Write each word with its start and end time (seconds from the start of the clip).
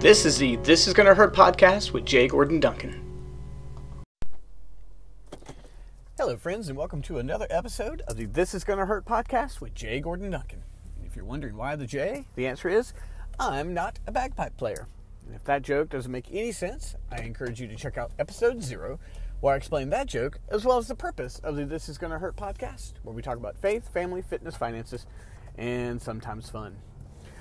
This 0.00 0.24
is 0.24 0.38
the 0.38 0.54
This 0.58 0.86
Is 0.86 0.94
Gonna 0.94 1.12
Hurt 1.12 1.34
podcast 1.34 1.92
with 1.92 2.04
Jay 2.04 2.28
Gordon 2.28 2.60
Duncan. 2.60 3.02
Hello, 6.16 6.36
friends, 6.36 6.68
and 6.68 6.78
welcome 6.78 7.02
to 7.02 7.18
another 7.18 7.48
episode 7.50 8.02
of 8.06 8.16
the 8.16 8.26
This 8.26 8.54
Is 8.54 8.62
Gonna 8.62 8.86
Hurt 8.86 9.04
podcast 9.04 9.60
with 9.60 9.74
Jay 9.74 9.98
Gordon 9.98 10.30
Duncan. 10.30 10.62
If 11.04 11.16
you're 11.16 11.24
wondering 11.24 11.56
why 11.56 11.74
the 11.74 11.84
J, 11.84 12.26
the 12.36 12.46
answer 12.46 12.68
is 12.68 12.94
I'm 13.40 13.74
not 13.74 13.98
a 14.06 14.12
bagpipe 14.12 14.56
player. 14.56 14.86
And 15.26 15.34
if 15.34 15.42
that 15.46 15.62
joke 15.62 15.88
doesn't 15.88 16.12
make 16.12 16.28
any 16.30 16.52
sense, 16.52 16.94
I 17.10 17.22
encourage 17.22 17.60
you 17.60 17.66
to 17.66 17.74
check 17.74 17.98
out 17.98 18.12
episode 18.20 18.62
zero, 18.62 19.00
where 19.40 19.54
I 19.54 19.56
explain 19.56 19.90
that 19.90 20.06
joke 20.06 20.38
as 20.48 20.64
well 20.64 20.78
as 20.78 20.86
the 20.86 20.94
purpose 20.94 21.40
of 21.40 21.56
the 21.56 21.64
This 21.64 21.88
Is 21.88 21.98
Gonna 21.98 22.20
Hurt 22.20 22.36
podcast, 22.36 22.92
where 23.02 23.16
we 23.16 23.20
talk 23.20 23.36
about 23.36 23.58
faith, 23.58 23.92
family, 23.92 24.22
fitness, 24.22 24.54
finances, 24.54 25.06
and 25.56 26.00
sometimes 26.00 26.48
fun. 26.48 26.76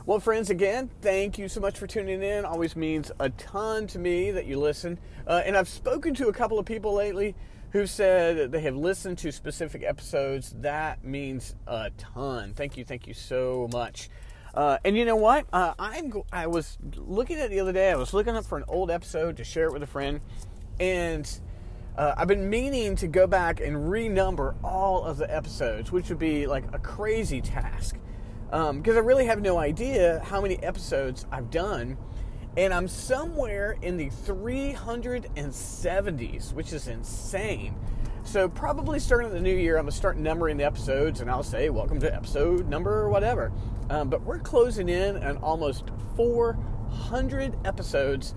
Well, 0.08 0.22
friends, 0.22 0.50
again, 0.50 0.90
thank 1.02 1.38
you 1.38 1.50
so 1.50 1.60
much 1.60 1.78
for 1.78 1.86
tuning 1.86 2.24
in. 2.24 2.46
Always 2.46 2.78
means 2.78 3.12
a 3.20 3.30
ton 3.32 3.88
to 3.88 4.00
me 4.00 4.32
that 4.32 4.46
you 4.46 4.58
listen. 4.58 5.00
Uh, 5.28 5.42
and 5.46 5.58
I've 5.58 5.68
spoken 5.68 6.14
to 6.14 6.30
a 6.30 6.34
couple 6.34 6.58
of 6.58 6.66
people 6.66 6.94
lately 6.94 7.36
who 7.72 7.86
said 7.86 8.38
that 8.38 8.52
they 8.54 8.62
have 8.62 8.78
listened 8.78 9.18
to 9.18 9.34
specific 9.34 9.84
episodes. 9.84 10.56
That 10.62 11.04
means 11.04 11.56
a 11.68 11.90
ton. 11.98 12.54
Thank 12.54 12.78
you, 12.78 12.86
thank 12.86 13.06
you 13.06 13.14
so 13.14 13.68
much. 13.74 14.10
Uh, 14.54 14.78
and 14.86 14.96
you 14.96 15.04
know 15.04 15.18
what? 15.18 15.46
Uh, 15.52 15.74
I'm. 15.78 16.14
I 16.32 16.48
was 16.48 16.78
looking 16.96 17.38
at 17.40 17.50
the 17.50 17.60
other 17.60 17.74
day. 17.74 17.92
I 17.92 17.98
was 17.98 18.14
looking 18.14 18.34
up 18.34 18.46
for 18.46 18.58
an 18.58 18.64
old 18.70 18.90
episode 18.90 19.36
to 19.36 19.44
share 19.44 19.66
it 19.66 19.74
with 19.74 19.84
a 19.84 19.88
friend, 19.88 20.22
and 20.80 21.30
uh, 21.98 22.14
I've 22.16 22.30
been 22.30 22.50
meaning 22.50 22.96
to 22.96 23.08
go 23.08 23.28
back 23.28 23.60
and 23.60 23.76
renumber 23.76 24.56
all 24.64 25.04
of 25.04 25.18
the 25.18 25.30
episodes, 25.36 25.92
which 25.92 26.08
would 26.08 26.18
be 26.18 26.48
like 26.48 26.64
a 26.72 26.80
crazy 26.80 27.42
task 27.42 27.98
because 28.50 28.70
um, 28.70 28.84
I 28.86 29.00
really 29.00 29.26
have 29.26 29.42
no 29.42 29.58
idea 29.58 30.22
how 30.26 30.40
many 30.40 30.62
episodes 30.64 31.26
I've 31.32 31.52
done. 31.52 31.98
And 32.56 32.74
I'm 32.74 32.88
somewhere 32.88 33.78
in 33.82 33.98
the 33.98 34.10
370s, 34.10 36.54
which 36.54 36.74
is 36.74 36.88
insane. 36.88 37.76
So, 38.24 38.50
probably 38.50 39.00
starting 39.00 39.32
the 39.32 39.40
new 39.40 39.56
year, 39.56 39.78
I'm 39.78 39.84
going 39.84 39.92
to 39.92 39.98
start 39.98 40.18
numbering 40.18 40.58
the 40.58 40.66
episodes 40.66 41.22
and 41.22 41.30
I'll 41.30 41.44
say, 41.44 41.70
Welcome 41.70 42.00
to 42.00 42.14
episode 42.14 42.68
number 42.68 42.94
or 42.94 43.10
whatever. 43.10 43.52
Um, 43.90 44.10
but 44.10 44.22
we're 44.24 44.40
closing 44.40 44.90
in 44.90 45.24
on 45.24 45.38
almost 45.38 45.86
400 46.16 47.56
episodes 47.66 48.34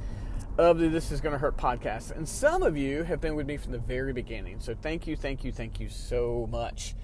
of 0.59 0.79
the 0.79 0.89
This 0.89 1.11
Is 1.11 1.21
Gonna 1.21 1.39
Hurt 1.39 1.57
podcast. 1.57 2.17
And 2.17 2.29
some 2.29 2.63
of 2.63 2.77
you 2.77 3.03
have 3.05 3.21
been 3.21 3.35
with 3.35 3.47
me 3.47 3.57
from 3.57 3.73
the 3.73 3.79
very 3.79 4.13
beginning. 4.13 4.61
So, 4.61 4.75
thank 4.75 5.07
you, 5.07 5.17
thank 5.17 5.45
you, 5.45 5.53
thank 5.53 5.81
you 5.81 5.89
so 5.89 6.47
much. 6.51 6.95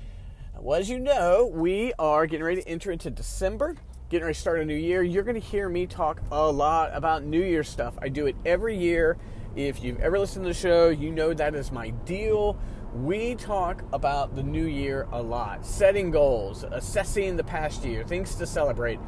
Well, 0.59 0.81
as 0.81 0.89
you 0.89 0.99
know, 0.99 1.51
we 1.53 1.93
are 1.99 2.27
getting 2.27 2.45
ready 2.45 2.62
to 2.62 2.69
enter 2.69 2.91
into 2.91 3.11
December, 3.11 3.77
getting 4.09 4.25
ready 4.25 4.35
to 4.35 4.41
start 4.41 4.59
a 4.59 4.65
new 4.65 4.75
year. 4.75 5.03
You're 5.03 5.23
going 5.23 5.41
to 5.41 5.47
hear 5.47 5.69
me 5.69 5.87
talk 5.87 6.23
a 6.31 6.51
lot 6.51 6.91
about 6.95 7.25
New 7.25 7.43
Year 7.43 7.62
stuff. 7.62 7.99
I 8.01 8.09
do 8.09 8.27
it 8.27 8.37
every 8.47 8.77
year. 8.77 9.19
If 9.55 9.83
you've 9.83 10.01
ever 10.01 10.19
listened 10.19 10.45
to 10.45 10.49
the 10.49 10.55
show, 10.55 10.89
you 10.89 11.12
know 11.12 11.34
that 11.34 11.55
is 11.55 11.71
my 11.71 11.91
deal. 11.91 12.59
We 12.95 13.34
talk 13.34 13.83
about 13.93 14.34
the 14.34 14.43
new 14.43 14.65
year 14.65 15.07
a 15.12 15.23
lot, 15.23 15.65
setting 15.67 16.11
goals, 16.11 16.65
assessing 16.65 17.37
the 17.37 17.45
past 17.45 17.84
year, 17.84 18.03
things 18.03 18.34
to 18.37 18.47
celebrate, 18.47 18.99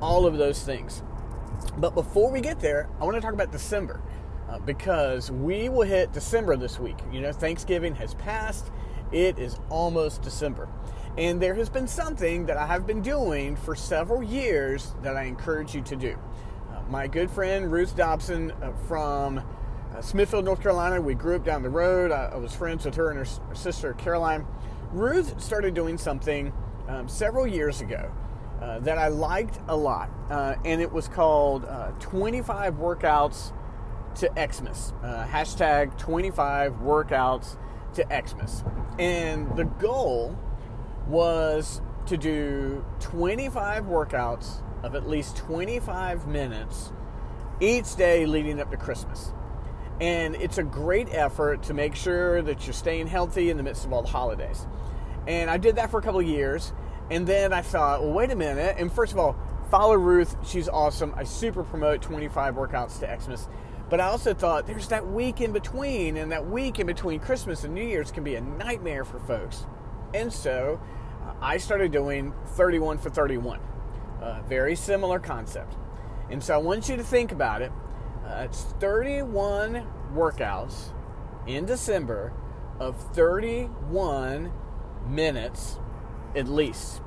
all 0.00 0.24
of 0.24 0.38
those 0.38 0.62
things. 0.62 1.02
But 1.78 1.94
before 1.94 2.30
we 2.30 2.40
get 2.40 2.60
there, 2.60 2.88
I 3.00 3.04
want 3.04 3.16
to 3.16 3.20
talk 3.20 3.34
about 3.34 3.50
December 3.50 4.00
uh, 4.48 4.60
because 4.60 5.32
we 5.32 5.68
will 5.68 5.82
hit 5.82 6.12
December 6.12 6.56
this 6.56 6.78
week. 6.78 6.98
You 7.10 7.20
know, 7.20 7.32
Thanksgiving 7.32 7.96
has 7.96 8.14
passed, 8.14 8.70
it 9.12 9.38
is 9.38 9.58
almost 9.68 10.22
December. 10.22 10.68
And 11.18 11.42
there 11.42 11.54
has 11.54 11.68
been 11.68 11.86
something 11.86 12.46
that 12.46 12.56
I 12.56 12.66
have 12.66 12.86
been 12.86 13.02
doing 13.02 13.56
for 13.56 13.74
several 13.74 14.22
years 14.22 14.94
that 15.02 15.16
I 15.16 15.24
encourage 15.24 15.74
you 15.74 15.82
to 15.82 15.96
do. 15.96 16.18
Uh, 16.72 16.80
my 16.88 17.06
good 17.06 17.30
friend 17.30 17.70
Ruth 17.70 17.94
Dobson 17.94 18.50
uh, 18.50 18.72
from 18.88 19.38
uh, 19.38 20.00
Smithfield, 20.00 20.46
North 20.46 20.62
Carolina, 20.62 21.00
we 21.02 21.14
grew 21.14 21.36
up 21.36 21.44
down 21.44 21.62
the 21.62 21.68
road. 21.68 22.10
I, 22.10 22.30
I 22.32 22.36
was 22.36 22.54
friends 22.54 22.86
with 22.86 22.94
her 22.94 23.10
and 23.10 23.18
her, 23.18 23.46
her, 23.48 23.54
sister 23.54 23.92
Caroline. 23.92 24.46
Ruth 24.90 25.38
started 25.40 25.74
doing 25.74 25.98
something 25.98 26.50
um, 26.88 27.08
several 27.08 27.46
years 27.46 27.82
ago 27.82 28.10
uh, 28.62 28.78
that 28.80 28.96
I 28.96 29.08
liked 29.08 29.58
a 29.68 29.76
lot, 29.76 30.08
uh, 30.30 30.54
and 30.64 30.80
it 30.80 30.90
was 30.90 31.08
called 31.08 31.66
uh, 31.66 31.90
25 32.00 32.74
Workouts 32.74 33.52
to 34.14 34.30
Xmas. 34.34 34.92
hashtag 35.02 35.96
25 35.98 36.74
Workouts 36.76 37.56
to 37.94 38.06
Xmas. 38.26 38.64
And 38.98 39.54
the 39.56 39.64
goal 39.64 40.38
was 41.06 41.80
to 42.06 42.16
do 42.16 42.84
25 43.00 43.84
workouts 43.84 44.62
of 44.82 44.94
at 44.94 45.08
least 45.08 45.36
25 45.36 46.26
minutes 46.26 46.92
each 47.60 47.94
day 47.96 48.26
leading 48.26 48.60
up 48.60 48.70
to 48.70 48.76
Christmas. 48.76 49.32
And 50.00 50.34
it's 50.34 50.58
a 50.58 50.64
great 50.64 51.08
effort 51.12 51.62
to 51.64 51.74
make 51.74 51.94
sure 51.94 52.42
that 52.42 52.66
you're 52.66 52.74
staying 52.74 53.06
healthy 53.06 53.50
in 53.50 53.56
the 53.56 53.62
midst 53.62 53.84
of 53.84 53.92
all 53.92 54.02
the 54.02 54.08
holidays. 54.08 54.66
And 55.26 55.48
I 55.48 55.58
did 55.58 55.76
that 55.76 55.90
for 55.90 56.00
a 56.00 56.02
couple 56.02 56.20
of 56.20 56.26
years. 56.26 56.72
And 57.10 57.26
then 57.26 57.52
I 57.52 57.62
thought, 57.62 58.02
well, 58.02 58.12
wait 58.12 58.30
a 58.30 58.36
minute. 58.36 58.76
And 58.78 58.92
first 58.92 59.12
of 59.12 59.18
all, 59.18 59.36
follow 59.70 59.94
Ruth. 59.94 60.36
She's 60.44 60.68
awesome. 60.68 61.14
I 61.16 61.24
super 61.24 61.62
promote 61.62 62.02
25 62.02 62.54
workouts 62.54 62.98
to 63.00 63.20
Xmas. 63.20 63.48
But 63.92 64.00
I 64.00 64.06
also 64.06 64.32
thought 64.32 64.66
there's 64.66 64.88
that 64.88 65.06
week 65.06 65.42
in 65.42 65.52
between, 65.52 66.16
and 66.16 66.32
that 66.32 66.48
week 66.48 66.78
in 66.78 66.86
between 66.86 67.20
Christmas 67.20 67.64
and 67.64 67.74
New 67.74 67.84
Year's 67.84 68.10
can 68.10 68.24
be 68.24 68.36
a 68.36 68.40
nightmare 68.40 69.04
for 69.04 69.18
folks. 69.18 69.66
And 70.14 70.32
so 70.32 70.80
uh, 71.22 71.34
I 71.42 71.58
started 71.58 71.92
doing 71.92 72.32
31 72.56 72.96
for 72.96 73.10
31. 73.10 73.60
Uh, 74.22 74.40
very 74.48 74.76
similar 74.76 75.18
concept. 75.18 75.76
And 76.30 76.42
so 76.42 76.54
I 76.54 76.56
want 76.56 76.88
you 76.88 76.96
to 76.96 77.02
think 77.02 77.32
about 77.32 77.60
it. 77.60 77.70
Uh, 78.26 78.46
it's 78.46 78.62
31 78.80 79.86
workouts 80.14 80.94
in 81.46 81.66
December 81.66 82.32
of 82.80 82.96
31 83.12 84.54
minutes 85.06 85.78
at 86.34 86.48
least. 86.48 87.02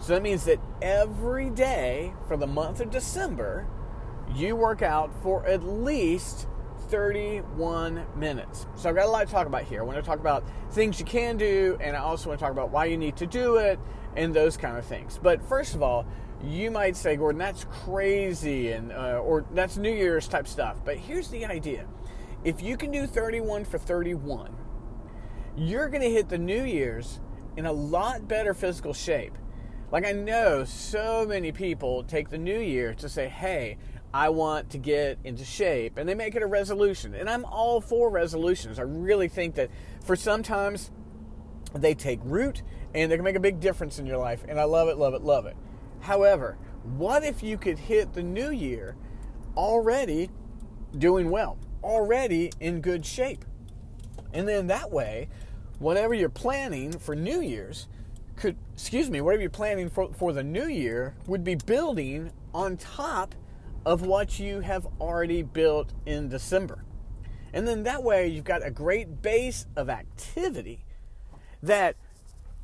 So 0.00 0.14
that 0.14 0.22
means 0.22 0.46
that 0.46 0.58
every 0.82 1.48
day 1.48 2.12
for 2.26 2.36
the 2.36 2.48
month 2.48 2.80
of 2.80 2.90
December, 2.90 3.68
you 4.34 4.56
work 4.56 4.82
out 4.82 5.10
for 5.22 5.46
at 5.46 5.62
least 5.62 6.46
31 6.88 8.06
minutes. 8.16 8.66
So 8.74 8.88
I've 8.88 8.94
got 8.94 9.06
a 9.06 9.10
lot 9.10 9.26
to 9.26 9.32
talk 9.32 9.46
about 9.46 9.64
here. 9.64 9.82
I 9.82 9.84
want 9.84 9.98
to 9.98 10.02
talk 10.02 10.20
about 10.20 10.44
things 10.72 10.98
you 10.98 11.04
can 11.04 11.36
do, 11.36 11.76
and 11.80 11.96
I 11.96 12.00
also 12.00 12.28
want 12.28 12.40
to 12.40 12.44
talk 12.44 12.52
about 12.52 12.70
why 12.70 12.86
you 12.86 12.96
need 12.96 13.16
to 13.16 13.26
do 13.26 13.56
it 13.56 13.78
and 14.16 14.34
those 14.34 14.56
kind 14.56 14.76
of 14.76 14.84
things. 14.84 15.18
But 15.22 15.46
first 15.48 15.74
of 15.74 15.82
all, 15.82 16.06
you 16.42 16.70
might 16.70 16.96
say, 16.96 17.16
Gordon, 17.16 17.38
that's 17.38 17.64
crazy, 17.64 18.72
and 18.72 18.92
uh, 18.92 19.20
or 19.22 19.44
that's 19.52 19.76
New 19.76 19.92
Year's 19.92 20.28
type 20.28 20.46
stuff. 20.46 20.78
But 20.84 20.96
here's 20.96 21.28
the 21.28 21.44
idea: 21.44 21.86
if 22.44 22.62
you 22.62 22.76
can 22.76 22.90
do 22.90 23.06
31 23.06 23.64
for 23.64 23.78
31, 23.78 24.56
you're 25.56 25.88
going 25.88 26.02
to 26.02 26.10
hit 26.10 26.28
the 26.28 26.38
New 26.38 26.64
Year's 26.64 27.20
in 27.56 27.66
a 27.66 27.72
lot 27.72 28.28
better 28.28 28.54
physical 28.54 28.94
shape. 28.94 29.36
Like 29.90 30.06
I 30.06 30.12
know 30.12 30.64
so 30.64 31.26
many 31.26 31.50
people 31.50 32.04
take 32.04 32.28
the 32.28 32.38
New 32.38 32.60
Year 32.60 32.94
to 32.94 33.08
say, 33.08 33.28
"Hey, 33.28 33.78
I 34.12 34.30
want 34.30 34.70
to 34.70 34.78
get 34.78 35.18
into 35.24 35.44
shape. 35.44 35.98
And 35.98 36.08
they 36.08 36.14
make 36.14 36.34
it 36.34 36.42
a 36.42 36.46
resolution. 36.46 37.14
And 37.14 37.28
I'm 37.28 37.44
all 37.44 37.80
for 37.80 38.10
resolutions. 38.10 38.78
I 38.78 38.82
really 38.82 39.28
think 39.28 39.54
that 39.56 39.70
for 40.04 40.16
sometimes 40.16 40.90
they 41.74 41.94
take 41.94 42.20
root 42.24 42.62
and 42.94 43.10
they 43.10 43.16
can 43.16 43.24
make 43.24 43.36
a 43.36 43.40
big 43.40 43.60
difference 43.60 43.98
in 43.98 44.06
your 44.06 44.18
life. 44.18 44.44
And 44.48 44.58
I 44.58 44.64
love 44.64 44.88
it, 44.88 44.96
love 44.96 45.14
it, 45.14 45.22
love 45.22 45.46
it. 45.46 45.56
However, 46.00 46.56
what 46.96 47.24
if 47.24 47.42
you 47.42 47.58
could 47.58 47.78
hit 47.78 48.14
the 48.14 48.22
new 48.22 48.50
year 48.50 48.96
already 49.56 50.30
doing 50.96 51.30
well, 51.30 51.58
already 51.82 52.50
in 52.60 52.80
good 52.80 53.04
shape? 53.04 53.44
And 54.32 54.48
then 54.48 54.68
that 54.68 54.90
way, 54.90 55.28
whatever 55.78 56.14
you're 56.14 56.28
planning 56.28 56.92
for 56.92 57.14
New 57.14 57.40
Year's 57.40 57.88
could, 58.36 58.56
excuse 58.72 59.10
me, 59.10 59.20
whatever 59.20 59.42
you're 59.42 59.50
planning 59.50 59.90
for, 59.90 60.12
for 60.12 60.32
the 60.32 60.42
new 60.42 60.68
year 60.68 61.14
would 61.26 61.42
be 61.42 61.56
building 61.56 62.30
on 62.54 62.76
top 62.76 63.34
of 63.88 64.02
what 64.02 64.38
you 64.38 64.60
have 64.60 64.86
already 65.00 65.42
built 65.42 65.94
in 66.04 66.28
December. 66.28 66.84
And 67.54 67.66
then 67.66 67.84
that 67.84 68.04
way 68.04 68.28
you've 68.28 68.44
got 68.44 68.64
a 68.64 68.70
great 68.70 69.22
base 69.22 69.64
of 69.76 69.88
activity 69.88 70.84
that 71.62 71.96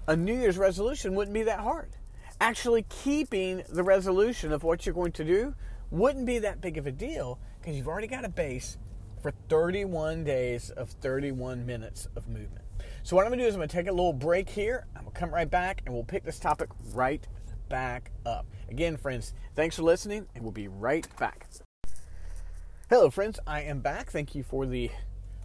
a 0.07 0.15
New 0.15 0.35
Year's 0.35 0.59
resolution 0.59 1.15
wouldn't 1.15 1.33
be 1.33 1.43
that 1.45 1.61
hard. 1.61 1.97
Actually, 2.43 2.85
keeping 2.91 3.63
the 3.71 3.83
resolution 3.83 4.53
of 4.53 4.65
what 4.65 4.85
you're 4.85 4.95
going 4.95 5.13
to 5.13 5.25
do 5.25 5.55
wouldn't 5.91 6.27
be 6.27 6.41
that 6.41 6.61
big 6.61 6.77
of 6.77 6.87
a 6.87 6.93
deal 6.93 7.39
because 7.59 7.75
you've 7.75 7.89
already 7.89 8.07
got 8.07 8.27
a 8.27 8.29
base 8.29 8.77
for 9.23 9.33
31 9.49 10.25
days 10.25 10.69
of 10.69 10.91
31 10.91 11.65
minutes 11.65 12.07
of 12.17 12.29
movement. 12.29 12.67
So, 13.03 13.17
what 13.17 13.25
I'm 13.25 13.31
going 13.31 13.39
to 13.39 13.45
do 13.47 13.49
is 13.49 13.55
I'm 13.55 13.61
going 13.61 13.71
to 13.71 13.75
take 13.75 13.87
a 13.87 13.93
little 13.93 14.13
break 14.13 14.51
here. 14.51 14.87
I'm 14.95 15.05
going 15.05 15.15
to 15.15 15.21
come 15.21 15.31
right 15.31 15.51
back 15.51 15.81
and 15.87 15.95
we'll 15.95 16.05
pick 16.05 16.23
this 16.23 16.39
topic 16.39 16.69
right 16.93 17.27
back 17.75 18.13
up. 18.25 18.47
Again, 18.71 18.97
friends, 18.97 19.35
thanks 19.57 19.75
for 19.75 19.83
listening, 19.83 20.29
and 20.33 20.45
we'll 20.45 20.53
be 20.53 20.69
right 20.69 21.09
back. 21.19 21.49
Hello, 22.89 23.11
friends. 23.11 23.41
I 23.49 23.63
am 23.63 23.81
back. 23.81 24.13
Thank 24.13 24.37
you 24.37 24.45
for 24.45 24.65
the 24.65 24.93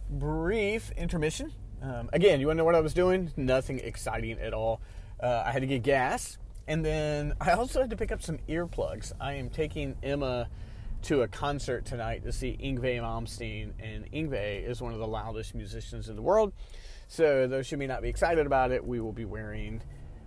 brief 0.08 0.92
intermission. 0.92 1.52
Um, 1.82 2.08
again, 2.12 2.38
you 2.38 2.46
want 2.46 2.56
to 2.56 2.58
know 2.58 2.64
what 2.64 2.76
I 2.76 2.80
was 2.82 2.94
doing? 2.94 3.32
Nothing 3.36 3.80
exciting 3.80 4.38
at 4.38 4.54
all. 4.54 4.80
Uh, 5.20 5.42
I 5.44 5.50
had 5.50 5.62
to 5.62 5.66
get 5.66 5.82
gas, 5.82 6.38
and 6.68 6.84
then 6.84 7.34
I 7.40 7.50
also 7.50 7.80
had 7.80 7.90
to 7.90 7.96
pick 7.96 8.12
up 8.12 8.22
some 8.22 8.38
earplugs. 8.48 9.10
I 9.20 9.32
am 9.32 9.50
taking 9.50 9.96
Emma 10.00 10.48
to 11.02 11.22
a 11.22 11.26
concert 11.26 11.84
tonight 11.84 12.22
to 12.22 12.30
see 12.30 12.56
Yngwie 12.62 13.00
Malmsteen, 13.00 13.72
and 13.80 14.08
Yngwie 14.12 14.64
is 14.68 14.80
one 14.80 14.92
of 14.92 15.00
the 15.00 15.08
loudest 15.08 15.56
musicians 15.56 16.08
in 16.08 16.14
the 16.14 16.22
world. 16.22 16.52
So, 17.08 17.48
those 17.48 17.68
who 17.68 17.76
may 17.76 17.88
not 17.88 18.02
be 18.02 18.08
excited 18.08 18.46
about 18.46 18.70
it, 18.70 18.86
we 18.86 19.00
will 19.00 19.12
be 19.12 19.24
wearing 19.24 19.82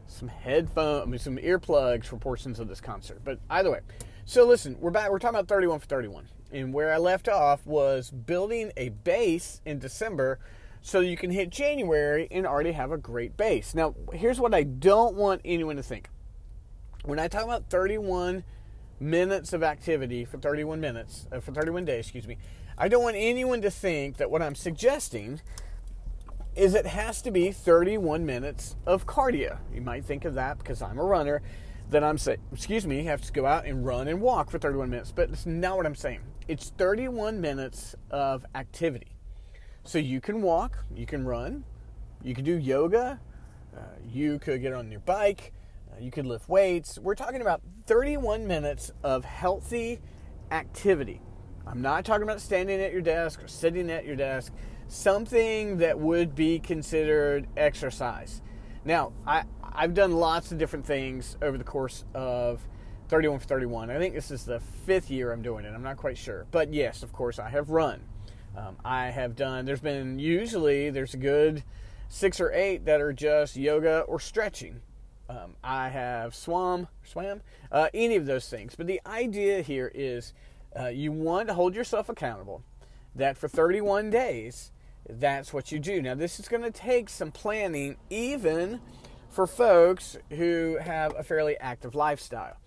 some 0.08 0.28
headphones, 0.28 1.04
I 1.04 1.10
mean, 1.10 1.20
some 1.20 1.38
earplugs 1.38 2.06
for 2.06 2.18
portions 2.18 2.60
of 2.60 2.68
this 2.68 2.82
concert. 2.82 3.22
But 3.24 3.40
either 3.50 3.72
way, 3.72 3.80
so 4.26 4.46
listen, 4.46 4.78
we're 4.80 4.92
back. 4.92 5.10
We're 5.10 5.20
talking 5.20 5.36
about 5.36 5.48
31 5.48 5.80
for 5.80 5.86
31, 5.88 6.30
and 6.52 6.74
where 6.74 6.94
I 6.94 6.98
left 6.98 7.28
off 7.28 7.66
was 7.66 8.12
building 8.12 8.72
a 8.78 8.90
base 8.90 9.62
in 9.66 9.80
December 9.80 10.40
so 10.82 11.00
you 11.00 11.16
can 11.16 11.32
hit 11.32 11.50
January 11.50 12.28
and 12.30 12.46
already 12.46 12.74
have 12.74 12.92
a 12.92 12.98
great 12.98 13.38
base. 13.38 13.74
Now, 13.74 13.96
here's 14.12 14.40
what 14.40 14.54
I 14.54 14.64
don't 14.64 15.16
want 15.16 15.42
anyone 15.46 15.78
to 15.78 15.84
think. 15.84 16.10
When 17.06 17.20
I 17.20 17.28
talk 17.28 17.44
about 17.44 17.70
31 17.70 18.44
minutes 19.00 19.54
of 19.54 19.64
activity 19.64 20.26
for 20.26 20.38
31 20.38 20.80
minutes, 20.80 21.28
uh, 21.32 21.40
for 21.40 21.54
31 21.54 21.86
days, 21.86 22.06
excuse 22.06 22.28
me, 22.28 22.38
I 22.78 22.88
don't 22.88 23.04
want 23.04 23.16
anyone 23.18 23.62
to 23.62 23.72
think 23.72 24.18
that 24.18 24.30
what 24.30 24.42
I'm 24.42 24.56
suggesting 24.56 25.42
is 26.56 26.76
it 26.76 26.86
has 26.86 27.22
to 27.24 27.32
be 27.32 27.52
31 27.52 28.26
minutes 28.26 28.76
of 28.86 29.06
cardio. 29.06 29.58
You 29.74 29.82
might 29.82 30.06
think 30.06 30.26
of 30.26 30.36
that 30.36 30.58
because 30.58 30.82
I'm 30.82 31.00
a 31.00 31.04
runner, 31.04 31.42
that 31.90 32.04
I'm 32.04 32.18
saying, 32.18 32.40
excuse 32.52 32.86
me, 32.86 33.04
have 33.04 33.22
to 33.22 33.32
go 33.32 33.46
out 33.46 33.66
and 33.66 33.86
run 33.86 34.08
and 34.08 34.22
walk 34.22 34.50
for 34.50 34.60
31 34.60 34.90
minutes, 34.90 35.12
but 35.12 35.30
it's 35.30 35.46
not 35.46 35.78
what 35.78 35.86
I'm 35.86 35.96
saying. 35.96 36.22
It's 36.48 36.70
31 36.78 37.40
minutes 37.40 37.96
of 38.10 38.46
activity. 38.56 39.16
So 39.84 39.98
you 39.98 40.22
can 40.22 40.42
walk, 40.42 40.78
you 40.96 41.06
can 41.06 41.26
run, 41.26 41.64
you 42.24 42.34
can 42.34 42.44
do 42.46 42.58
yoga, 42.58 43.20
uh, 43.76 43.80
you 44.08 44.40
could 44.40 44.62
get 44.62 44.74
on 44.74 44.92
your 44.92 45.02
bike, 45.02 45.54
uh, 45.92 46.00
you 46.00 46.10
could 46.10 46.26
lift 46.26 46.50
weights. 46.50 46.98
We're 47.00 47.16
talking 47.16 47.42
about 47.42 47.62
31 47.86 48.48
minutes 48.48 48.92
of 49.04 49.26
healthy 49.26 50.00
activity. 50.52 51.22
I'm 51.66 51.82
not 51.82 52.06
talking 52.06 52.24
about 52.24 52.42
standing 52.42 52.82
at 52.82 52.92
your 52.92 53.02
desk 53.02 53.44
or 53.44 53.48
sitting 53.48 53.90
at 53.90 54.06
your 54.06 54.16
desk, 54.16 54.54
something 54.88 55.78
that 55.78 56.00
would 56.00 56.36
be 56.36 56.60
considered 56.60 57.48
exercise. 57.58 58.42
Now, 58.86 59.14
I, 59.26 59.44
I've 59.64 59.94
done 59.94 60.12
lots 60.14 60.52
of 60.52 60.58
different 60.58 60.86
things 60.86 61.38
over 61.42 61.58
the 61.58 61.64
course 61.64 62.06
of 62.14 62.62
31 63.08 63.40
for 63.40 63.46
31. 63.46 63.90
I 63.90 63.98
think 63.98 64.14
this 64.14 64.32
is 64.32 64.46
the 64.46 64.60
fifth 64.86 65.10
year 65.10 65.32
I'm 65.32 65.42
doing 65.42 65.66
it. 65.66 65.74
I'm 65.74 65.84
not 65.84 65.98
quite 65.98 66.18
sure. 66.18 66.46
But 66.52 66.74
yes, 66.74 67.04
of 67.04 67.14
course, 67.14 67.40
I 67.40 67.50
have 67.50 67.70
run. 67.70 68.02
Um, 68.56 68.78
I 68.86 69.08
have 69.08 69.36
done, 69.36 69.66
there's 69.66 69.82
been 69.82 70.20
usually, 70.20 70.90
there's 70.90 71.14
a 71.14 71.18
good 71.18 71.64
six 72.08 72.40
or 72.40 72.52
eight 72.52 72.86
that 72.86 73.02
are 73.02 73.14
just 73.14 73.56
yoga 73.56 74.02
or 74.02 74.20
stretching. 74.20 74.82
Um, 75.30 75.56
I 75.64 75.90
have 75.90 76.36
swam, 76.36 76.88
swam, 77.04 77.42
uh, 77.72 77.90
any 77.94 78.16
of 78.16 78.26
those 78.26 78.48
things. 78.50 78.76
But 78.76 78.88
the 78.88 79.02
idea 79.08 79.62
here 79.62 79.92
is 79.96 80.34
uh, 80.80 80.88
you 80.88 81.12
want 81.12 81.48
to 81.48 81.54
hold 81.54 81.74
yourself 81.76 82.10
accountable 82.10 82.64
that 83.16 83.38
for 83.38 83.48
31 83.48 84.10
days, 84.10 84.72
that's 85.10 85.54
what 85.54 85.72
you 85.72 85.80
do. 85.80 86.02
Now, 86.02 86.16
this 86.16 86.40
is 86.40 86.48
going 86.48 86.64
to 86.64 86.72
take 86.72 87.10
some 87.10 87.32
planning, 87.32 87.98
even 88.10 88.80
for 89.30 89.48
folks 89.48 90.18
who 90.30 90.78
have 90.82 91.14
a 91.18 91.24
fairly 91.24 91.58
active 91.58 91.96
lifestyle, 91.96 92.58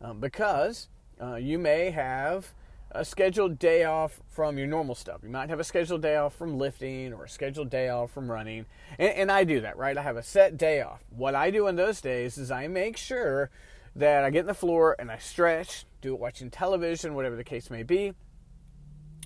um, 0.00 0.20
because 0.20 0.88
uh, 1.20 1.36
you 1.36 1.58
may 1.58 1.90
have 1.90 2.52
a 2.94 3.04
scheduled 3.04 3.58
day 3.58 3.84
off 3.84 4.20
from 4.28 4.58
your 4.58 4.66
normal 4.66 4.94
stuff. 4.94 5.20
You 5.22 5.30
might 5.30 5.48
have 5.48 5.60
a 5.60 5.64
scheduled 5.64 6.02
day 6.02 6.16
off 6.16 6.34
from 6.34 6.58
lifting 6.58 7.12
or 7.12 7.24
a 7.24 7.28
scheduled 7.28 7.70
day 7.70 7.88
off 7.88 8.10
from 8.10 8.30
running. 8.30 8.66
And, 8.98 9.14
and, 9.14 9.32
I 9.32 9.44
do 9.44 9.60
that, 9.62 9.78
right? 9.78 9.96
I 9.96 10.02
have 10.02 10.16
a 10.16 10.22
set 10.22 10.58
day 10.58 10.82
off. 10.82 11.02
What 11.10 11.34
I 11.34 11.50
do 11.50 11.68
in 11.68 11.76
those 11.76 12.00
days 12.00 12.36
is 12.36 12.50
I 12.50 12.68
make 12.68 12.96
sure 12.96 13.50
that 13.96 14.24
I 14.24 14.30
get 14.30 14.40
in 14.40 14.46
the 14.46 14.54
floor 14.54 14.94
and 14.98 15.10
I 15.10 15.18
stretch, 15.18 15.86
do 16.00 16.14
it 16.14 16.20
watching 16.20 16.50
television, 16.50 17.14
whatever 17.14 17.36
the 17.36 17.44
case 17.44 17.70
may 17.70 17.82
be, 17.82 18.12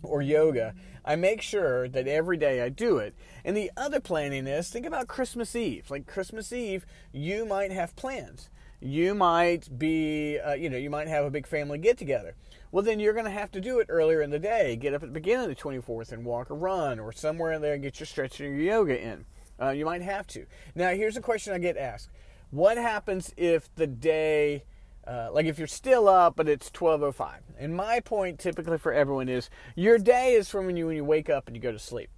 or 0.02 0.22
yoga. 0.22 0.75
I 1.04 1.16
make 1.16 1.40
sure 1.40 1.88
that 1.88 2.08
every 2.08 2.37
day 2.37 2.62
I 2.62 2.69
do 2.69 2.98
it. 2.98 3.14
And 3.44 3.56
the 3.56 3.70
other 3.76 4.00
planning 4.00 4.46
is 4.46 4.69
think 4.69 4.87
about 4.87 5.06
Christmas 5.06 5.54
Eve. 5.54 5.90
Like 5.90 6.06
Christmas 6.06 6.52
Eve, 6.52 6.84
you 7.12 7.44
might 7.44 7.70
have 7.70 7.96
plans. 7.96 8.50
You 8.81 9.14
might 9.14 9.78
be, 9.78 10.38
uh, 10.38 10.54
you 10.54 10.69
know, 10.69 10.76
you 10.76 10.90
might 10.90 11.08
have 11.08 11.25
a 11.25 11.31
big 11.31 11.46
family 11.46 11.78
get 11.78 11.96
together 11.96 12.34
well, 12.76 12.82
then 12.82 13.00
you're 13.00 13.14
going 13.14 13.25
to 13.25 13.31
have 13.31 13.50
to 13.52 13.60
do 13.60 13.78
it 13.78 13.87
earlier 13.88 14.20
in 14.20 14.28
the 14.28 14.38
day. 14.38 14.76
Get 14.76 14.93
up 14.93 15.02
at 15.02 15.08
the 15.08 15.14
beginning 15.14 15.50
of 15.50 15.56
the 15.56 15.62
24th 15.62 16.12
and 16.12 16.26
walk 16.26 16.50
or 16.50 16.54
run 16.54 16.98
or 16.98 17.10
somewhere 17.10 17.52
in 17.52 17.62
there 17.62 17.72
and 17.72 17.82
get 17.82 18.00
your 18.00 18.06
stretching 18.06 18.46
or 18.46 18.50
your 18.50 18.64
yoga 18.64 19.00
in. 19.00 19.25
Uh, 19.58 19.70
you 19.70 19.87
might 19.87 20.02
have 20.02 20.26
to. 20.26 20.44
Now, 20.75 20.90
here's 20.90 21.16
a 21.16 21.22
question 21.22 21.54
I 21.54 21.58
get 21.58 21.78
asked 21.78 22.10
What 22.50 22.76
happens 22.76 23.32
if 23.37 23.75
the 23.76 23.87
day, 23.87 24.64
uh, 25.06 25.29
like 25.32 25.47
if 25.47 25.58
you're 25.58 25.67
still 25.67 26.08
up 26.08 26.37
but 26.37 26.49
it's 26.49 26.70
12.05? 26.70 27.38
And 27.58 27.75
my 27.75 28.00
point 28.00 28.38
typically 28.38 28.79
for 28.79 28.93
everyone 28.93 29.29
is 29.29 29.50
your 29.75 29.99
day 29.99 30.35
is 30.35 30.49
from 30.49 30.67
when 30.67 30.76
you, 30.76 30.87
when 30.87 30.97
you 30.97 31.05
wake 31.05 31.31
up 31.31 31.47
and 31.47 31.56
you 31.56 31.62
go 31.62 31.73
to 31.73 31.79
sleep. 31.79 32.11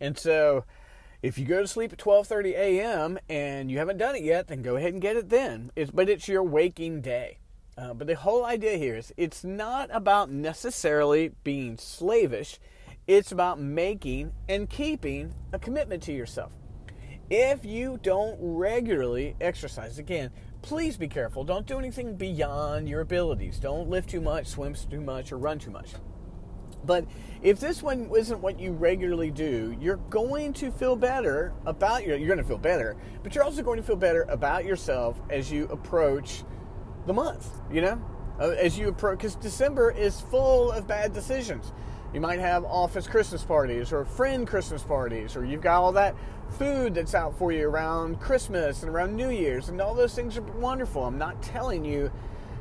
And 0.00 0.18
so 0.18 0.64
if 1.22 1.38
you 1.38 1.46
go 1.46 1.60
to 1.62 1.68
sleep 1.68 1.92
at 1.92 1.98
12:30 2.00 2.52
a.m. 2.54 3.18
and 3.28 3.70
you 3.70 3.78
haven't 3.78 3.98
done 3.98 4.16
it 4.16 4.22
yet, 4.22 4.48
then 4.48 4.60
go 4.60 4.74
ahead 4.74 4.92
and 4.92 5.00
get 5.00 5.16
it 5.16 5.28
then. 5.28 5.70
It's, 5.76 5.92
but 5.92 6.08
it's 6.08 6.26
your 6.26 6.42
waking 6.42 7.00
day. 7.00 7.38
Uh, 7.78 7.94
but 7.94 8.08
the 8.08 8.16
whole 8.16 8.44
idea 8.44 8.76
here 8.76 8.96
is 8.96 9.14
it's 9.16 9.44
not 9.44 9.88
about 9.92 10.30
necessarily 10.30 11.30
being 11.44 11.78
slavish, 11.78 12.58
it's 13.06 13.32
about 13.32 13.60
making 13.60 14.32
and 14.48 14.68
keeping 14.68 15.32
a 15.52 15.58
commitment 15.58 16.02
to 16.02 16.12
yourself. 16.12 16.52
If 17.30 17.64
you 17.64 17.98
don't 18.02 18.36
regularly 18.40 19.36
exercise, 19.40 19.98
again, 19.98 20.30
please 20.62 20.96
be 20.96 21.08
careful. 21.08 21.44
Don't 21.44 21.66
do 21.66 21.78
anything 21.78 22.16
beyond 22.16 22.88
your 22.88 23.00
abilities. 23.00 23.58
Don't 23.58 23.90
lift 23.90 24.10
too 24.10 24.20
much, 24.20 24.46
swim 24.46 24.74
too 24.74 25.00
much, 25.00 25.32
or 25.32 25.38
run 25.38 25.58
too 25.58 25.70
much. 25.70 25.90
But 26.84 27.06
if 27.42 27.60
this 27.60 27.82
one 27.82 28.10
isn't 28.16 28.40
what 28.40 28.58
you 28.58 28.72
regularly 28.72 29.30
do, 29.30 29.76
you're 29.80 29.98
going 30.10 30.52
to 30.54 30.70
feel 30.70 30.96
better 30.96 31.52
about 31.66 32.04
your. 32.04 32.16
You're 32.16 32.28
going 32.28 32.38
to 32.38 32.44
feel 32.44 32.58
better, 32.58 32.96
but 33.22 33.34
you're 33.34 33.44
also 33.44 33.62
going 33.62 33.76
to 33.76 33.84
feel 33.84 33.96
better 33.96 34.22
about 34.28 34.64
yourself 34.64 35.20
as 35.30 35.50
you 35.50 35.64
approach 35.66 36.42
the 37.06 37.12
month, 37.12 37.48
you 37.70 37.82
know, 37.82 38.00
uh, 38.40 38.50
as 38.50 38.78
you 38.78 38.88
approach, 38.88 39.18
because 39.18 39.34
December 39.36 39.90
is 39.90 40.20
full 40.22 40.72
of 40.72 40.86
bad 40.86 41.12
decisions. 41.12 41.72
You 42.12 42.20
might 42.20 42.40
have 42.40 42.64
office 42.64 43.06
Christmas 43.06 43.42
parties 43.42 43.92
or 43.92 44.04
friend 44.04 44.46
Christmas 44.46 44.82
parties, 44.82 45.36
or 45.36 45.44
you've 45.44 45.62
got 45.62 45.80
all 45.80 45.92
that 45.92 46.14
food 46.52 46.94
that's 46.94 47.14
out 47.14 47.36
for 47.38 47.52
you 47.52 47.68
around 47.68 48.20
Christmas 48.20 48.82
and 48.82 48.90
around 48.90 49.16
New 49.16 49.30
Year's, 49.30 49.68
and 49.68 49.80
all 49.80 49.94
those 49.94 50.14
things 50.14 50.36
are 50.36 50.42
wonderful. 50.42 51.04
I'm 51.04 51.18
not 51.18 51.42
telling 51.42 51.84
you 51.84 52.10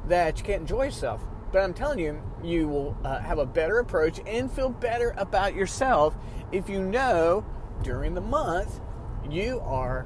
that 0.07 0.37
you 0.37 0.43
can't 0.43 0.61
enjoy 0.61 0.85
yourself, 0.85 1.21
but 1.51 1.59
I'm 1.59 1.73
telling 1.73 1.99
you, 1.99 2.21
you 2.43 2.67
will 2.67 2.97
uh, 3.03 3.19
have 3.19 3.37
a 3.37 3.45
better 3.45 3.79
approach 3.79 4.19
and 4.25 4.51
feel 4.51 4.69
better 4.69 5.13
about 5.17 5.53
yourself 5.53 6.15
if 6.51 6.69
you 6.69 6.81
know 6.81 7.45
during 7.83 8.13
the 8.13 8.21
month 8.21 8.79
you 9.29 9.59
are 9.61 10.05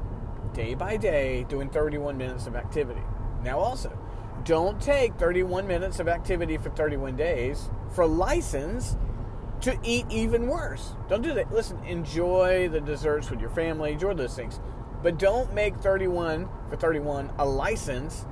day 0.53 0.73
by 0.73 0.97
day 0.97 1.45
doing 1.49 1.69
31 1.69 2.17
minutes 2.17 2.47
of 2.47 2.55
activity. 2.55 3.01
Now, 3.43 3.59
also, 3.59 3.97
don't 4.43 4.81
take 4.81 5.15
31 5.15 5.67
minutes 5.67 5.99
of 5.99 6.07
activity 6.07 6.57
for 6.57 6.69
31 6.71 7.15
days 7.15 7.69
for 7.91 8.05
license 8.05 8.95
to 9.65 9.75
eat 9.83 10.05
even 10.11 10.45
worse. 10.45 10.93
Don't 11.09 11.23
do 11.23 11.33
that. 11.33 11.51
Listen, 11.51 11.83
enjoy 11.85 12.69
the 12.69 12.79
desserts 12.79 13.31
with 13.31 13.41
your 13.41 13.49
family, 13.49 13.93
enjoy 13.93 14.13
those 14.13 14.35
things. 14.35 14.59
But 15.01 15.17
don't 15.17 15.55
make 15.55 15.75
31 15.77 16.47
for 16.69 16.75
31 16.75 17.33
a 17.39 17.45
license 17.47 18.27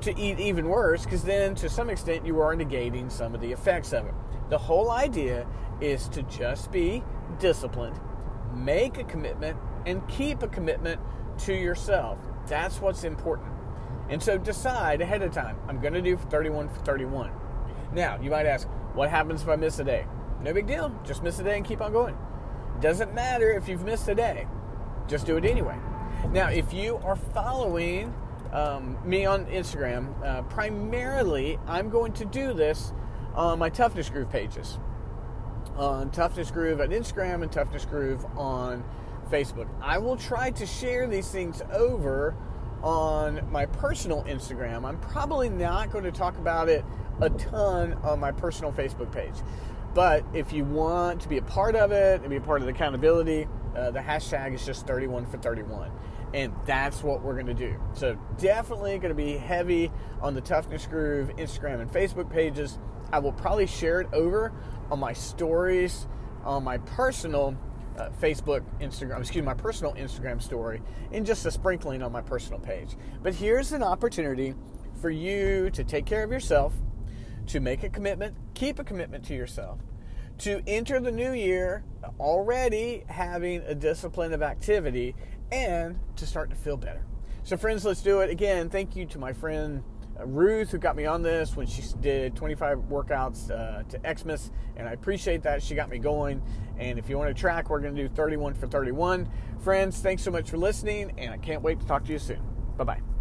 to 0.00 0.18
eat 0.18 0.40
even 0.40 0.66
worse 0.70 1.04
because 1.04 1.22
then 1.22 1.54
to 1.56 1.68
some 1.68 1.90
extent 1.90 2.24
you 2.24 2.40
are 2.40 2.56
negating 2.56 3.12
some 3.12 3.34
of 3.34 3.42
the 3.42 3.52
effects 3.52 3.92
of 3.92 4.06
it. 4.06 4.14
The 4.48 4.56
whole 4.56 4.90
idea 4.90 5.46
is 5.82 6.08
to 6.08 6.22
just 6.22 6.72
be 6.72 7.04
disciplined, 7.38 8.00
make 8.54 8.96
a 8.96 9.04
commitment, 9.04 9.58
and 9.84 10.06
keep 10.08 10.42
a 10.42 10.48
commitment 10.48 10.98
to 11.40 11.52
yourself. 11.52 12.18
That's 12.46 12.80
what's 12.80 13.04
important. 13.04 13.52
And 14.08 14.22
so 14.22 14.38
decide 14.38 15.02
ahead 15.02 15.20
of 15.20 15.30
time, 15.30 15.58
I'm 15.68 15.78
going 15.78 15.92
to 15.92 16.00
do 16.00 16.16
31 16.16 16.70
for 16.70 16.80
31. 16.80 17.32
Now, 17.92 18.18
you 18.18 18.30
might 18.30 18.46
ask, 18.46 18.66
what 18.94 19.10
happens 19.10 19.42
if 19.42 19.48
I 19.50 19.56
miss 19.56 19.78
a 19.78 19.84
day? 19.84 20.06
No 20.44 20.52
big 20.52 20.66
deal. 20.66 20.94
Just 21.06 21.22
miss 21.22 21.38
a 21.38 21.42
day 21.42 21.56
and 21.56 21.64
keep 21.64 21.80
on 21.80 21.90
going. 21.90 22.14
Doesn't 22.78 23.14
matter 23.14 23.50
if 23.52 23.66
you've 23.66 23.82
missed 23.82 24.06
a 24.08 24.14
day, 24.14 24.46
just 25.08 25.24
do 25.24 25.38
it 25.38 25.44
anyway. 25.46 25.76
Now, 26.32 26.50
if 26.50 26.70
you 26.74 26.98
are 26.98 27.16
following 27.16 28.12
um, 28.52 28.98
me 29.08 29.24
on 29.24 29.46
Instagram, 29.46 30.22
uh, 30.22 30.42
primarily 30.42 31.58
I'm 31.66 31.88
going 31.88 32.12
to 32.14 32.26
do 32.26 32.52
this 32.52 32.92
on 33.34 33.58
my 33.58 33.70
Toughness 33.70 34.10
Groove 34.10 34.30
pages. 34.30 34.78
On 35.76 36.10
Toughness 36.10 36.50
Groove 36.50 36.80
on 36.82 36.88
Instagram 36.88 37.42
and 37.42 37.50
Toughness 37.50 37.86
Groove 37.86 38.26
on 38.36 38.84
Facebook. 39.30 39.68
I 39.80 39.96
will 39.96 40.16
try 40.16 40.50
to 40.50 40.66
share 40.66 41.06
these 41.06 41.28
things 41.28 41.62
over 41.72 42.36
on 42.82 43.50
my 43.50 43.64
personal 43.64 44.22
Instagram. 44.24 44.84
I'm 44.84 44.98
probably 45.00 45.48
not 45.48 45.90
going 45.90 46.04
to 46.04 46.12
talk 46.12 46.36
about 46.36 46.68
it 46.68 46.84
a 47.20 47.30
ton 47.30 47.94
on 48.02 48.20
my 48.20 48.32
personal 48.32 48.72
Facebook 48.72 49.10
page. 49.10 49.34
But 49.94 50.24
if 50.34 50.52
you 50.52 50.64
want 50.64 51.20
to 51.22 51.28
be 51.28 51.38
a 51.38 51.42
part 51.42 51.76
of 51.76 51.92
it 51.92 52.20
and 52.20 52.30
be 52.30 52.36
a 52.36 52.40
part 52.40 52.60
of 52.60 52.66
the 52.66 52.72
accountability, 52.72 53.46
uh, 53.76 53.90
the 53.90 54.00
hashtag 54.00 54.54
is 54.54 54.66
just 54.66 54.86
31 54.86 55.26
for 55.26 55.38
31. 55.38 55.90
And 56.32 56.52
that's 56.66 57.02
what 57.02 57.22
we're 57.22 57.34
going 57.34 57.46
to 57.46 57.54
do. 57.54 57.80
So, 57.92 58.18
definitely 58.38 58.98
going 58.98 59.10
to 59.10 59.14
be 59.14 59.36
heavy 59.36 59.92
on 60.20 60.34
the 60.34 60.40
Toughness 60.40 60.86
Groove 60.86 61.28
Instagram 61.36 61.80
and 61.80 61.88
Facebook 61.88 62.28
pages. 62.28 62.78
I 63.12 63.20
will 63.20 63.32
probably 63.32 63.68
share 63.68 64.00
it 64.00 64.08
over 64.12 64.52
on 64.90 64.98
my 64.98 65.12
stories 65.12 66.08
on 66.44 66.62
my 66.62 66.78
personal 66.78 67.56
uh, 67.98 68.10
Facebook, 68.20 68.62
Instagram, 68.80 69.20
excuse 69.20 69.42
me, 69.42 69.42
my 69.42 69.54
personal 69.54 69.94
Instagram 69.94 70.42
story, 70.42 70.82
and 71.12 71.24
just 71.24 71.46
a 71.46 71.50
sprinkling 71.50 72.02
on 72.02 72.12
my 72.12 72.20
personal 72.20 72.58
page. 72.58 72.96
But 73.22 73.34
here's 73.34 73.72
an 73.72 73.82
opportunity 73.82 74.54
for 75.00 75.10
you 75.10 75.70
to 75.70 75.84
take 75.84 76.06
care 76.06 76.24
of 76.24 76.30
yourself, 76.30 76.72
to 77.48 77.60
make 77.60 77.82
a 77.82 77.88
commitment, 77.88 78.36
keep 78.54 78.78
a 78.78 78.84
commitment 78.84 79.24
to 79.26 79.34
yourself, 79.34 79.80
to 80.38 80.62
enter 80.66 81.00
the 81.00 81.12
new 81.12 81.32
year 81.32 81.84
already 82.18 83.04
having 83.08 83.62
a 83.62 83.74
discipline 83.74 84.32
of 84.32 84.42
activity, 84.42 85.14
and 85.52 85.98
to 86.16 86.26
start 86.26 86.50
to 86.50 86.56
feel 86.56 86.76
better. 86.76 87.04
So, 87.44 87.56
friends, 87.56 87.84
let's 87.84 88.02
do 88.02 88.20
it. 88.20 88.30
Again, 88.30 88.70
thank 88.70 88.96
you 88.96 89.06
to 89.06 89.18
my 89.18 89.32
friend 89.32 89.84
uh, 90.18 90.26
Ruth, 90.26 90.70
who 90.70 90.78
got 90.78 90.96
me 90.96 91.06
on 91.06 91.22
this 91.22 91.56
when 91.56 91.66
she 91.66 91.82
did 92.00 92.34
25 92.36 92.78
workouts 92.90 93.50
uh, 93.50 93.82
to 93.84 94.16
Xmas, 94.16 94.50
and 94.76 94.88
I 94.88 94.92
appreciate 94.92 95.42
that. 95.42 95.62
She 95.62 95.74
got 95.74 95.90
me 95.90 95.98
going. 95.98 96.42
And 96.78 96.98
if 96.98 97.08
you 97.08 97.18
want 97.18 97.34
to 97.34 97.40
track, 97.40 97.70
we're 97.70 97.80
going 97.80 97.94
to 97.94 98.08
do 98.08 98.14
31 98.14 98.54
for 98.54 98.66
31. 98.66 99.28
Friends, 99.60 100.00
thanks 100.00 100.22
so 100.22 100.30
much 100.30 100.50
for 100.50 100.56
listening, 100.56 101.12
and 101.18 101.32
I 101.32 101.36
can't 101.36 101.62
wait 101.62 101.80
to 101.80 101.86
talk 101.86 102.04
to 102.06 102.12
you 102.12 102.18
soon. 102.18 102.40
Bye 102.76 102.84
bye. 102.84 103.13